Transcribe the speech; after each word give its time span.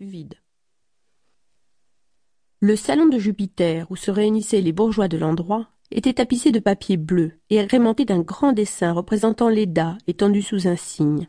vide. 0.00 0.34
Le 2.60 2.76
salon 2.76 3.06
de 3.06 3.18
Jupiter, 3.18 3.86
où 3.90 3.96
se 3.96 4.10
réunissaient 4.10 4.60
les 4.60 4.72
bourgeois 4.72 5.08
de 5.08 5.18
l'endroit, 5.18 5.68
était 5.90 6.14
tapissé 6.14 6.50
de 6.50 6.58
papier 6.58 6.96
bleu 6.96 7.32
et 7.50 7.60
agrémenté 7.60 8.04
d'un 8.04 8.20
grand 8.20 8.52
dessin 8.52 8.92
représentant 8.92 9.48
Leda 9.48 9.98
étendu 10.06 10.42
sous 10.42 10.66
un 10.66 10.76
cygne. 10.76 11.26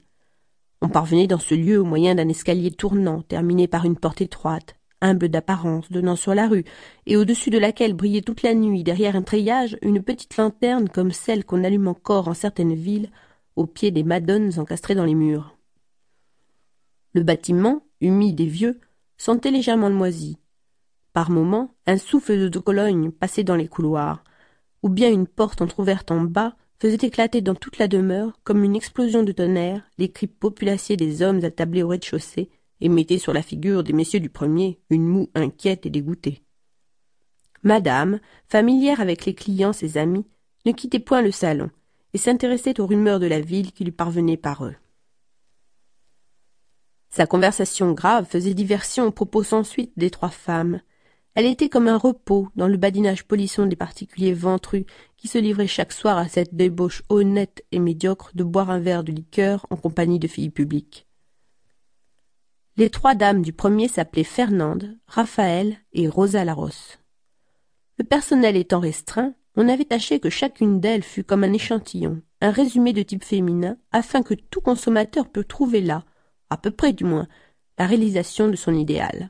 On 0.81 0.89
parvenait 0.89 1.28
dans 1.28 1.39
ce 1.39 1.55
lieu 1.55 1.79
au 1.79 1.83
moyen 1.83 2.15
d'un 2.15 2.29
escalier 2.29 2.71
tournant 2.71 3.21
terminé 3.21 3.67
par 3.67 3.85
une 3.85 3.97
porte 3.97 4.21
étroite, 4.21 4.76
humble 5.02 5.30
d'apparence, 5.30 5.92
donnant 5.92 6.16
sur 6.16 6.34
la 6.34 6.48
rue, 6.48 6.66
et 7.05 7.18
au-dessus 7.18 7.50
de 7.50 7.58
laquelle 7.58 7.94
brillait 7.94 8.21
toute 8.21 8.44
la 8.44 8.54
nuit, 8.54 8.84
derrière 8.84 9.16
un 9.16 9.21
treillage, 9.21 9.78
une 9.82 10.02
petite 10.02 10.38
lanterne 10.38 10.89
comme 10.89 11.12
celle 11.12 11.46
qu'on 11.46 11.64
allume 11.64 11.88
encore 11.88 12.28
en 12.28 12.34
certaines 12.34 12.76
villes, 12.76 13.10
au 13.55 13.66
pied 13.66 13.92
des 13.92 14.04
madones 14.04 14.58
encastrées 14.58 14.96
dans 14.96 15.05
les 15.05 15.16
murs. 15.16 15.58
Le 17.14 17.24
bâtiment, 17.24 17.82
humide 18.02 18.39
et 18.39 18.45
vieux, 18.45 18.79
sentait 19.18 19.52
légèrement 19.52 19.89
le 19.89 19.95
moisi. 19.95 20.38
Par 21.14 21.32
moments, 21.32 21.75
un 21.87 21.97
souffle 21.97 22.50
de 22.50 22.60
Cologne 22.60 23.11
passait 23.11 23.43
dans 23.43 23.56
les 23.56 23.68
couloirs, 23.68 24.23
ou 24.83 24.89
bien 24.89 25.11
une 25.11 25.28
porte 25.28 25.61
entr'ouverte 25.61 26.11
en 26.11 26.21
bas 26.21 26.56
faisait 26.79 27.07
éclater 27.07 27.42
dans 27.42 27.56
toute 27.56 27.79
la 27.79 27.87
demeure, 27.87 28.39
comme 28.43 28.64
une 28.64 28.75
explosion 28.75 29.23
de 29.23 29.32
tonnerre, 29.32 29.83
les 29.97 30.10
cris 30.10 30.28
populaciers 30.28 30.97
des 30.97 31.23
hommes 31.23 31.43
attablés 31.43 31.83
au 31.83 31.87
rez-de-chaussée, 31.87 32.50
et 32.80 32.89
mettaient 32.89 33.17
sur 33.17 33.33
la 33.33 33.42
figure 33.42 33.83
des 33.83 33.94
messieurs 33.94 34.20
du 34.20 34.30
premier 34.30 34.80
une 34.92 35.08
moue 35.08 35.30
inquiète 35.34 35.88
et 35.88 35.89
dégoûtée. 35.89 36.44
Madame, 37.64 38.20
familière 38.48 39.02
avec 39.02 39.25
les 39.25 39.34
clients, 39.34 39.73
ses 39.73 39.98
amis, 39.98 40.28
ne 40.66 40.72
quittait 40.72 41.00
point 41.00 41.23
le 41.23 41.31
salon, 41.31 41.72
et 42.14 42.20
s'intéressait 42.20 42.80
aux 42.80 42.86
rumeurs 42.86 43.20
de 43.20 43.25
la 43.25 43.42
ville 43.42 43.72
qui 43.72 43.84
lui 43.84 43.92
parvenaient 43.92 44.38
par 44.38 44.66
eux. 44.66 44.75
Sa 47.17 47.26
conversation 47.26 47.94
grave 47.94 48.28
faisait 48.30 48.53
diversion 48.53 49.06
aux 49.06 49.12
propos 49.12 49.42
sans 49.42 49.64
suite 49.64 49.92
des 49.98 50.12
trois 50.12 50.30
femmes, 50.30 50.81
elle 51.34 51.48
était 51.48 51.67
comme 51.67 51.88
un 51.88 51.98
repos 51.98 52.48
dans 52.56 52.68
le 52.68 52.78
badinage 52.78 53.24
polisson 53.24 53.66
des 53.66 53.76
particuliers 53.76 54.36
ventrus 54.36 54.86
qui 55.16 55.28
se 55.28 55.40
livraient 55.40 55.66
chaque 55.66 55.94
soir 55.94 56.20
à 56.20 56.28
cette 56.28 56.54
débauche 56.54 57.02
honnête 57.09 57.66
et 57.72 57.80
médiocre 57.80 58.30
de 58.36 58.44
boire 58.44 58.70
un 58.70 58.78
verre 58.78 59.04
de 59.04 59.12
liqueur 59.12 59.66
en 59.72 59.78
compagnie 59.78 60.20
de 60.20 60.28
filles 60.28 60.52
publiques. 60.52 61.08
Les 62.76 62.92
trois 62.92 63.16
dames 63.16 63.42
du 63.42 63.52
premier 63.52 63.88
s'appelaient 63.88 64.24
Fernande, 64.24 64.96
Raphaël 65.08 65.78
et 65.94 66.08
Rosa 66.08 66.46
Larosse. 66.46 67.00
Le 67.98 68.04
personnel 68.04 68.56
étant 68.56 68.80
restreint, 68.80 69.34
on 69.56 69.70
avait 69.70 69.86
tâché 69.86 70.20
que 70.20 70.30
chacune 70.30 70.80
d'elles 70.80 71.02
fût 71.02 71.24
comme 71.24 71.44
un 71.44 71.54
échantillon, 71.54 72.22
un 72.42 72.52
résumé 72.52 72.94
de 72.94 73.02
type 73.02 73.24
féminin, 73.24 73.76
afin 73.92 74.22
que 74.22 74.36
tout 74.36 74.62
consommateur 74.62 75.28
pût 75.28 75.44
trouver 75.46 75.81
là, 75.81 76.04
à 76.50 76.58
peu 76.58 76.72
près 76.72 76.94
du 76.94 77.03
moins, 77.03 77.28
la 77.78 77.86
réalisation 77.86 78.48
de 78.48 78.56
son 78.56 78.73
idéal. 78.73 79.30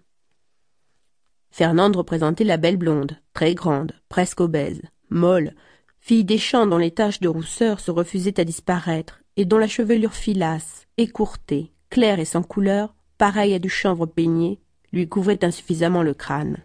Fernande 1.51 1.95
représentait 1.95 2.43
la 2.43 2.57
belle 2.57 2.77
blonde, 2.77 3.17
très 3.33 3.55
grande, 3.55 3.93
presque 4.09 4.41
obèse, 4.41 4.81
molle, 5.09 5.53
fille 5.99 6.23
des 6.23 6.37
champs 6.37 6.67
dont 6.67 6.77
les 6.77 6.91
taches 6.91 7.19
de 7.19 7.27
rousseur 7.27 7.79
se 7.79 7.91
refusaient 7.91 8.39
à 8.39 8.43
disparaître, 8.43 9.21
et 9.35 9.45
dont 9.45 9.57
la 9.57 9.67
chevelure 9.67 10.13
filasse, 10.13 10.87
écourtée, 10.97 11.71
claire 11.89 12.19
et 12.19 12.25
sans 12.25 12.43
couleur, 12.43 12.95
pareille 13.17 13.53
à 13.53 13.59
du 13.59 13.69
chanvre 13.69 14.05
peigné, 14.05 14.59
lui 14.91 15.07
couvrait 15.07 15.43
insuffisamment 15.43 16.03
le 16.03 16.13
crâne. 16.13 16.57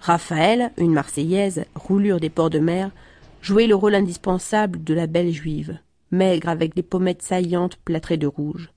Raphaël, 0.00 0.72
une 0.76 0.92
Marseillaise, 0.92 1.64
roulure 1.74 2.20
des 2.20 2.30
ports 2.30 2.50
de 2.50 2.58
mer, 2.58 2.90
jouait 3.42 3.66
le 3.66 3.74
rôle 3.74 3.94
indispensable 3.94 4.82
de 4.82 4.94
la 4.94 5.06
belle 5.06 5.32
juive, 5.32 5.78
maigre 6.10 6.48
avec 6.48 6.74
des 6.74 6.82
pommettes 6.82 7.22
saillantes 7.22 7.76
plâtrées 7.76 8.16
de 8.16 8.26
rouge. 8.26 8.70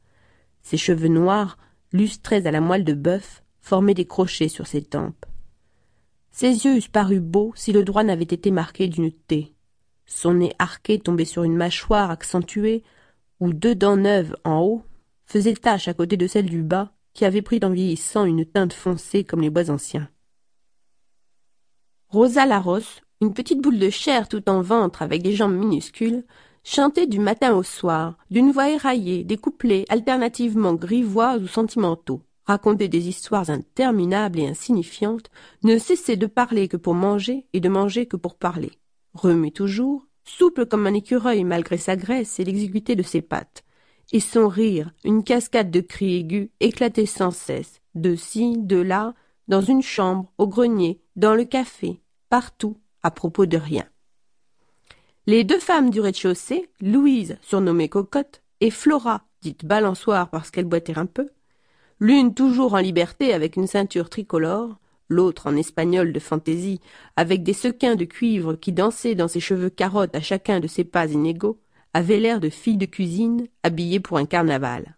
Ses 0.63 0.77
cheveux 0.77 1.07
noirs, 1.07 1.57
lustrés 1.91 2.45
à 2.45 2.51
la 2.51 2.61
moelle 2.61 2.83
de 2.83 2.93
bœuf, 2.93 3.43
formaient 3.61 3.93
des 3.93 4.05
crochets 4.07 4.47
sur 4.47 4.67
ses 4.67 4.81
tempes. 4.81 5.25
Ses 6.31 6.65
yeux 6.65 6.77
eussent 6.77 6.87
paru 6.87 7.19
beaux 7.19 7.51
si 7.55 7.71
le 7.71 7.83
droit 7.83 8.03
n'avait 8.03 8.23
été 8.23 8.51
marqué 8.51 8.87
d'une 8.87 9.11
T. 9.11 9.53
Son 10.05 10.35
nez 10.35 10.53
arqué 10.59 10.99
tombé 10.99 11.25
sur 11.25 11.43
une 11.43 11.55
mâchoire 11.55 12.09
accentuée, 12.09 12.83
où 13.39 13.53
deux 13.53 13.75
dents 13.75 13.97
neuves 13.97 14.35
en 14.43 14.61
haut 14.61 14.83
faisaient 15.25 15.53
tache 15.53 15.87
à 15.87 15.93
côté 15.93 16.17
de 16.17 16.27
celle 16.27 16.49
du 16.49 16.63
bas, 16.63 16.91
qui 17.13 17.25
avait 17.25 17.41
pris 17.41 17.59
en 17.63 17.69
vieillissant 17.69 18.25
une 18.25 18.45
teinte 18.45 18.73
foncée 18.73 19.23
comme 19.23 19.41
les 19.41 19.49
bois 19.49 19.69
anciens. 19.69 20.09
Rosa 22.07 22.45
Larosse, 22.45 23.01
une 23.21 23.33
petite 23.33 23.61
boule 23.61 23.79
de 23.79 23.89
chair 23.89 24.27
tout 24.27 24.49
en 24.49 24.61
ventre 24.61 25.01
avec 25.01 25.21
des 25.21 25.33
jambes 25.33 25.53
minuscules, 25.53 26.25
chantait 26.63 27.07
du 27.07 27.19
matin 27.19 27.53
au 27.53 27.63
soir, 27.63 28.17
d'une 28.29 28.51
voix 28.51 28.69
éraillée, 28.69 29.23
des 29.23 29.37
couplets 29.37 29.85
alternativement 29.89 30.73
grivois 30.73 31.37
ou 31.37 31.47
sentimentaux 31.47 32.21
racontait 32.45 32.87
des 32.87 33.07
histoires 33.07 33.49
interminables 33.49 34.39
et 34.39 34.47
insignifiantes, 34.47 35.29
ne 35.63 35.77
cessait 35.77 36.17
de 36.17 36.25
parler 36.25 36.67
que 36.67 36.77
pour 36.77 36.93
manger 36.93 37.45
et 37.53 37.59
de 37.59 37.69
manger 37.69 38.05
que 38.05 38.17
pour 38.17 38.35
parler. 38.35 38.71
Remuait 39.13 39.51
toujours, 39.51 40.07
souple 40.23 40.65
comme 40.65 40.87
un 40.87 40.93
écureuil 40.93 41.43
malgré 41.43 41.77
sa 41.77 41.95
graisse 41.95 42.39
et 42.39 42.43
l'exiguïté 42.43 42.95
de 42.95 43.03
ses 43.03 43.21
pattes. 43.21 43.63
Et 44.11 44.19
son 44.19 44.47
rire, 44.47 44.91
une 45.05 45.23
cascade 45.23 45.71
de 45.71 45.79
cris 45.79 46.17
aigus, 46.17 46.49
éclatait 46.59 47.05
sans 47.05 47.31
cesse, 47.31 47.81
de 47.95 48.15
ci, 48.15 48.57
de 48.57 48.77
là, 48.77 49.13
dans 49.47 49.61
une 49.61 49.81
chambre, 49.81 50.31
au 50.37 50.47
grenier, 50.47 51.01
dans 51.15 51.35
le 51.35 51.45
café, 51.45 52.01
partout, 52.29 52.77
à 53.03 53.11
propos 53.11 53.45
de 53.45 53.57
rien. 53.57 53.85
Les 55.27 55.43
deux 55.43 55.59
femmes 55.59 55.91
du 55.91 56.01
rez-de-chaussée, 56.01 56.67
Louise, 56.81 57.37
surnommée 57.43 57.89
Cocotte, 57.89 58.41
et 58.59 58.71
Flora, 58.71 59.21
dite 59.43 59.65
balançoire 59.65 60.31
parce 60.31 60.49
qu'elle 60.49 60.65
boitait 60.65 60.97
un 60.97 61.05
peu, 61.05 61.29
l'une 61.99 62.33
toujours 62.33 62.73
en 62.73 62.79
liberté 62.79 63.31
avec 63.31 63.55
une 63.55 63.67
ceinture 63.67 64.09
tricolore, 64.09 64.79
l'autre 65.09 65.45
en 65.45 65.55
espagnol 65.55 66.11
de 66.11 66.19
fantaisie, 66.19 66.79
avec 67.17 67.43
des 67.43 67.53
sequins 67.53 67.95
de 67.95 68.05
cuivre 68.05 68.55
qui 68.55 68.71
dansaient 68.71 69.13
dans 69.13 69.27
ses 69.27 69.39
cheveux 69.39 69.69
carottes 69.69 70.15
à 70.15 70.21
chacun 70.21 70.59
de 70.59 70.67
ses 70.67 70.85
pas 70.85 71.05
inégaux, 71.05 71.59
avait 71.93 72.19
l'air 72.19 72.39
de 72.39 72.49
fille 72.49 72.77
de 72.77 72.87
cuisine 72.87 73.47
habillée 73.61 73.99
pour 73.99 74.17
un 74.17 74.25
carnaval. 74.25 74.97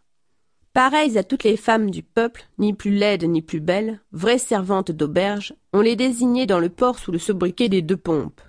Pareilles 0.71 1.17
à 1.17 1.25
toutes 1.25 1.43
les 1.43 1.57
femmes 1.57 1.91
du 1.91 2.01
peuple, 2.01 2.47
ni 2.59 2.73
plus 2.73 2.91
laides 2.91 3.25
ni 3.25 3.41
plus 3.41 3.59
belles, 3.59 3.99
vraies 4.13 4.37
servantes 4.37 4.91
d'auberge, 4.91 5.53
on 5.73 5.81
les 5.81 5.97
désignait 5.97 6.45
dans 6.45 6.59
le 6.59 6.69
port 6.69 6.97
sous 6.97 7.11
le 7.11 7.19
sobriquet 7.19 7.67
des 7.67 7.81
deux 7.81 7.97
pompes. 7.97 8.41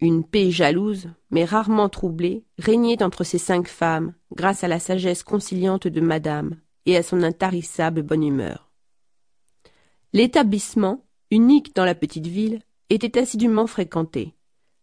Une 0.00 0.24
paix 0.24 0.50
jalouse, 0.50 1.08
mais 1.30 1.44
rarement 1.44 1.88
troublée, 1.88 2.44
régnait 2.58 3.02
entre 3.02 3.24
ces 3.24 3.38
cinq 3.38 3.66
femmes, 3.66 4.12
grâce 4.34 4.62
à 4.62 4.68
la 4.68 4.78
sagesse 4.78 5.22
conciliante 5.22 5.88
de 5.88 6.00
madame, 6.00 6.56
et 6.84 6.96
à 6.96 7.02
son 7.02 7.22
intarissable 7.22 8.02
bonne 8.02 8.22
humeur. 8.22 8.70
L'établissement, 10.12 11.04
unique 11.30 11.74
dans 11.74 11.84
la 11.84 11.94
petite 11.94 12.26
ville, 12.26 12.60
était 12.90 13.18
assidûment 13.18 13.66
fréquenté. 13.66 14.34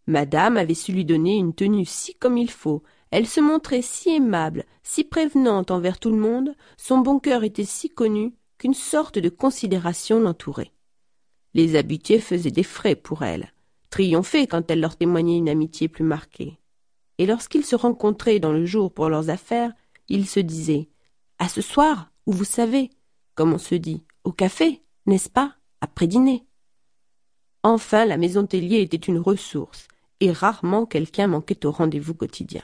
Madame 0.08 0.58
avait 0.58 0.74
su 0.74 0.92
lui 0.92 1.06
donner 1.06 1.38
une 1.38 1.54
tenue 1.54 1.86
si 1.86 2.16
comme 2.16 2.38
il 2.38 2.52
faut, 2.52 2.84
elle 3.12 3.28
se 3.28 3.40
montrait 3.40 3.84
si 3.84 4.10
aimable, 4.10 4.66
si 4.82 5.04
prévenante 5.04 5.72
envers 5.72 6.00
tout 6.00 6.10
le 6.10 6.18
monde, 6.18 6.56
son 6.78 6.98
bon 6.98 7.20
cœur 7.20 7.44
était 7.44 7.64
si 7.64 7.90
connu 7.90 8.34
qu'une 8.58 8.74
sorte 8.74 9.20
de 9.20 9.30
considération 9.30 10.20
l'entourait. 10.20 10.72
Les 11.54 11.76
habitués 11.76 12.20
faisaient 12.20 12.52
des 12.52 12.64
frais 12.64 12.96
pour 12.96 13.22
elle, 13.24 13.53
triomphaient 13.94 14.48
quand 14.48 14.72
elle 14.72 14.80
leur 14.80 14.98
témoignait 14.98 15.38
une 15.38 15.50
amitié 15.50 15.88
plus 15.88 16.04
marquée. 16.04 16.58
Et 17.20 17.28
lorsqu'ils 17.28 17.64
se 17.64 17.76
rencontraient 17.76 18.40
dans 18.40 18.52
le 18.52 18.66
jour 18.66 18.92
pour 18.92 19.08
leurs 19.08 19.30
affaires, 19.30 19.72
ils 20.10 20.26
se 20.26 20.40
disaient 20.40 20.90
à 21.38 21.48
ce 21.48 21.62
soir, 21.62 22.10
où 22.26 22.32
vous 22.32 22.44
savez, 22.44 22.90
comme 23.36 23.54
on 23.54 23.60
se 23.60 23.76
dit, 23.76 24.04
au 24.24 24.32
café, 24.32 24.82
n'est-ce 25.06 25.30
pas, 25.30 25.58
après 25.80 26.08
dîner? 26.08 26.44
Enfin, 27.62 28.06
la 28.06 28.18
maison 28.18 28.48
Tellier 28.48 28.82
était 28.82 28.98
une 28.98 29.20
ressource, 29.20 29.88
et 30.22 30.32
rarement 30.32 30.88
quelqu'un 30.88 31.28
manquait 31.28 31.64
au 31.64 31.70
rendez-vous 31.70 32.16
quotidien. 32.16 32.64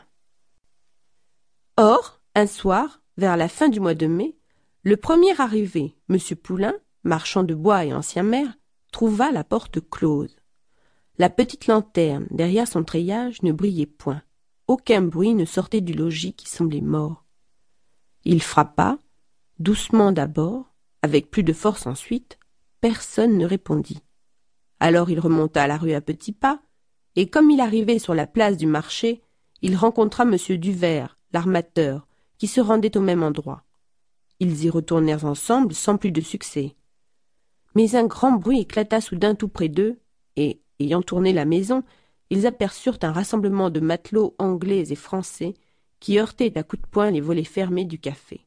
Or, 1.78 2.22
un 2.34 2.48
soir, 2.48 3.04
vers 3.18 3.38
la 3.38 3.50
fin 3.50 3.70
du 3.70 3.80
mois 3.80 3.94
de 3.94 4.08
mai, 4.08 4.36
le 4.82 4.98
premier 4.98 5.40
arrivé, 5.40 5.96
M. 6.10 6.18
Poulain, 6.42 6.74
marchand 7.04 7.44
de 7.44 7.54
bois 7.54 7.86
et 7.86 7.94
ancien 7.94 8.24
maire, 8.24 8.58
trouva 8.92 9.32
la 9.32 9.44
porte 9.44 9.80
close. 9.92 10.39
La 11.20 11.30
petite 11.30 11.68
lanterne, 11.68 12.28
derrière 12.32 12.66
son 12.66 12.86
treillage, 12.86 13.44
ne 13.44 13.52
brillait 13.52 13.86
point. 13.86 14.22
Aucun 14.68 15.02
bruit 15.02 15.34
ne 15.34 15.44
sortait 15.44 15.82
du 15.82 15.92
logis 15.92 16.32
qui 16.32 16.48
semblait 16.48 16.80
mort. 16.80 17.26
Il 18.24 18.42
frappa, 18.42 18.98
doucement 19.60 20.14
d'abord, 20.14 20.74
avec 21.02 21.30
plus 21.30 21.44
de 21.44 21.52
force 21.52 21.88
ensuite, 21.88 22.40
personne 22.80 23.38
ne 23.38 23.46
répondit. 23.46 24.02
Alors 24.80 25.10
il 25.10 25.20
remonta 25.20 25.68
la 25.68 25.78
rue 25.78 25.92
à 25.92 26.00
petits 26.00 26.32
pas, 26.32 26.62
et 27.18 27.30
comme 27.30 27.52
il 27.52 27.60
arrivait 27.60 28.00
sur 28.00 28.16
la 28.16 28.26
place 28.26 28.56
du 28.56 28.66
marché, 28.66 29.22
il 29.62 29.76
rencontra 29.76 30.24
M. 30.24 30.38
Duvert, 30.58 31.18
l'armateur, 31.34 32.08
qui 32.38 32.48
se 32.48 32.62
rendait 32.62 32.96
au 32.96 33.02
même 33.02 33.24
endroit. 33.24 33.66
Ils 34.40 34.64
y 34.64 34.70
retournèrent 34.70 35.26
ensemble 35.26 35.74
sans 35.74 35.98
plus 35.98 36.14
de 36.14 36.22
succès. 36.22 36.78
Mais 37.76 37.96
un 37.96 38.06
grand 38.06 38.32
bruit 38.32 38.62
éclata 38.62 39.02
soudain 39.02 39.36
tout 39.36 39.50
près 39.50 39.68
d'eux, 39.68 40.00
et, 40.38 40.62
ayant 40.80 41.02
tourné 41.02 41.34
la 41.34 41.46
maison, 41.46 41.84
ils 42.30 42.46
aperçurent 42.48 43.00
un 43.02 43.12
rassemblement 43.12 43.70
de 43.70 43.80
matelots 43.80 44.36
anglais 44.40 44.92
et 44.92 44.96
français 44.96 45.54
qui 46.00 46.20
heurtaient 46.20 46.58
à 46.58 46.64
coups 46.64 46.82
de 46.84 46.88
poing 46.88 47.12
les 47.12 47.22
volets 47.22 47.44
fermés 47.44 47.86
du 47.86 48.00
café. 48.00 48.46